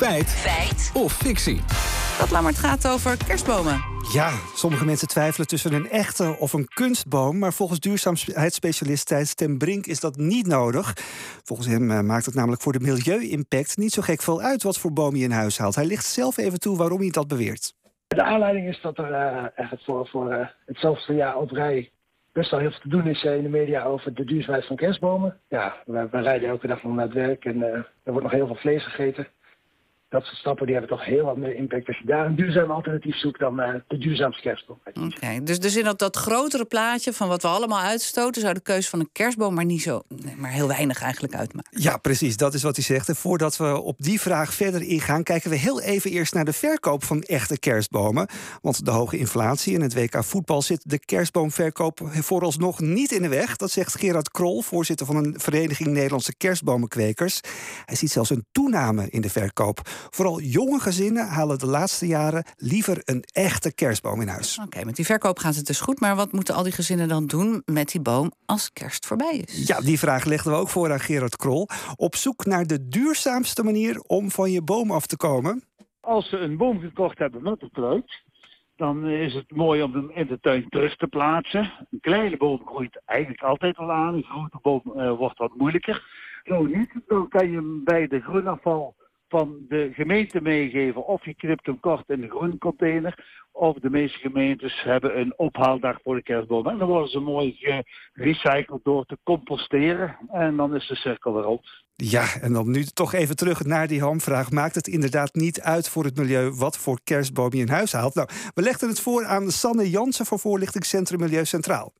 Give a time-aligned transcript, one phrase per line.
[0.00, 0.28] Feit.
[0.28, 0.90] Feit.
[0.94, 1.60] Of fictie.
[2.18, 3.84] Dat laat maar het gaat over kerstbomen.
[4.12, 7.38] Ja, sommige mensen twijfelen tussen een echte of een kunstboom.
[7.38, 10.92] Maar volgens duurzaamheidsspecialist Thijs ten Brink is dat niet nodig.
[11.44, 14.78] Volgens hem eh, maakt het namelijk voor de milieu-impact niet zo gek veel uit wat
[14.78, 15.74] voor boom je in huis haalt.
[15.74, 17.74] Hij ligt zelf even toe waarom hij dat beweert.
[18.06, 21.90] De aanleiding is dat er uh, echt voor, voor uh, het zoveelste jaar op rij
[22.32, 25.40] best wel heel veel te doen is in de media over de duurzaamheid van kerstbomen.
[25.48, 28.56] Ja, we, we rijden elke dag naar het werk en er wordt nog heel veel
[28.56, 29.26] vlees gegeten
[30.10, 31.86] dat soort stappen die hebben toch heel wat meer impact.
[31.86, 34.78] Als je daar een duurzaam alternatief zoekt dan uh, de duurzaamste kerstboom.
[34.94, 38.42] Oké, dus, dus in dat, dat grotere plaatje van wat we allemaal uitstoten...
[38.42, 41.82] zou de keuze van een kerstboom maar niet zo, nee, maar heel weinig eigenlijk uitmaken.
[41.82, 43.08] Ja, precies, dat is wat hij zegt.
[43.08, 45.22] En voordat we op die vraag verder ingaan...
[45.22, 48.28] kijken we heel even eerst naar de verkoop van echte kerstbomen.
[48.62, 53.28] Want de hoge inflatie in het WK voetbal zit de kerstboomverkoop vooralsnog niet in de
[53.28, 53.56] weg.
[53.56, 57.40] Dat zegt Gerard Krol, voorzitter van een vereniging Nederlandse kerstbomenkwekers.
[57.84, 59.80] Hij ziet zelfs een toename in de verkoop.
[60.10, 64.58] Vooral jonge gezinnen halen de laatste jaren liever een echte kerstboom in huis.
[64.64, 66.00] Oké, met die verkoop gaat het dus goed.
[66.00, 69.66] Maar wat moeten al die gezinnen dan doen met die boom als kerst voorbij is?
[69.66, 71.68] Ja, die vraag legden we ook voor aan Gerard Krol.
[71.96, 75.62] Op zoek naar de duurzaamste manier om van je boom af te komen.
[76.00, 78.22] Als ze een boom gekocht hebben met een kruid,
[78.76, 81.72] dan is het mooi om hem in de tuin terug te plaatsen.
[81.90, 84.14] Een kleine boom groeit eigenlijk altijd al aan.
[84.14, 86.04] Een grote boom uh, wordt wat moeilijker.
[86.44, 88.94] Zo niet, dan kan je hem bij de groenafval
[89.30, 91.06] van de gemeente meegeven.
[91.06, 93.38] Of je knipt hem kort in de groencontainer.
[93.52, 96.66] Of de meeste gemeentes hebben een ophaaldag voor de kerstboom.
[96.66, 97.56] En dan worden ze mooi
[98.12, 100.16] gerecycled door te composteren.
[100.32, 101.68] En dan is de cirkel weer rond.
[101.96, 104.50] Ja, en dan nu toch even terug naar die hamvraag.
[104.50, 108.14] Maakt het inderdaad niet uit voor het milieu wat voor kerstboom je in huis haalt?
[108.14, 111.92] Nou, we legden het voor aan Sanne Jansen van Voorlichtingscentrum Milieu Centraal.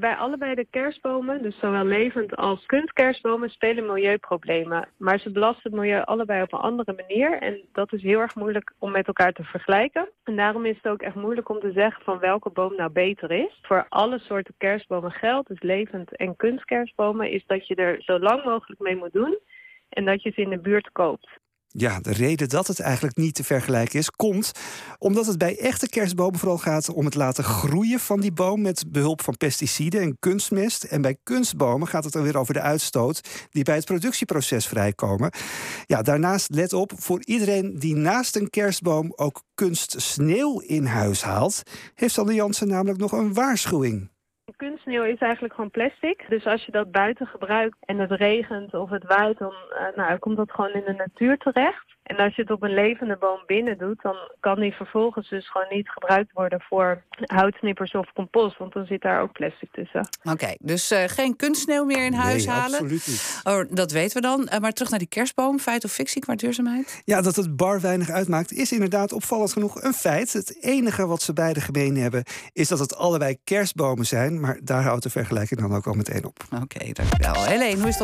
[0.00, 4.88] Bij allebei de kerstbomen, dus zowel levend als kunstkerstbomen, spelen milieuproblemen.
[4.96, 7.38] Maar ze belasten het milieu allebei op een andere manier.
[7.38, 10.08] En dat is heel erg moeilijk om met elkaar te vergelijken.
[10.24, 13.30] En daarom is het ook echt moeilijk om te zeggen van welke boom nou beter
[13.30, 13.58] is.
[13.62, 18.44] Voor alle soorten kerstbomen geldt, dus levend en kunstkerstbomen, is dat je er zo lang
[18.44, 19.38] mogelijk mee moet doen.
[19.88, 21.28] En dat je ze in de buurt koopt.
[21.78, 24.52] Ja, de reden dat het eigenlijk niet te vergelijken is, komt
[24.98, 28.84] omdat het bij echte kerstbomen vooral gaat om het laten groeien van die boom met
[28.88, 30.84] behulp van pesticiden en kunstmest.
[30.84, 35.30] En bij kunstbomen gaat het dan weer over de uitstoot die bij het productieproces vrijkomen.
[35.86, 41.62] Ja, daarnaast let op, voor iedereen die naast een kerstboom ook kunstsneeuw in huis haalt,
[41.94, 44.10] heeft Sander Jansen namelijk nog een waarschuwing.
[44.86, 46.24] Kunstsneeuw is eigenlijk gewoon plastic.
[46.28, 50.18] Dus als je dat buiten gebruikt en het regent of het waait, dan uh, nou,
[50.18, 51.96] komt dat gewoon in de natuur terecht.
[52.06, 55.50] En als je het op een levende boom binnen doet, dan kan die vervolgens dus
[55.50, 60.08] gewoon niet gebruikt worden voor houtsnippers of compost, want dan zit daar ook plastic tussen.
[60.22, 62.78] Oké, dus uh, geen kunstsneeuw meer in huis nee, halen?
[62.78, 63.40] absoluut niet.
[63.44, 64.48] Oh, dat weten we dan.
[64.52, 67.02] Uh, maar terug naar die kerstboom, feit of fictie qua duurzaamheid?
[67.04, 70.32] Ja, dat het bar weinig uitmaakt is inderdaad opvallend genoeg een feit.
[70.32, 74.75] Het enige wat ze beide gemeen hebben is dat het allebei kerstbomen zijn, maar daar
[74.82, 76.44] houdt de vergelijking dan ook al meteen op.
[76.62, 77.44] Oké, dankjewel.
[77.44, 77.94] Helene, hoe is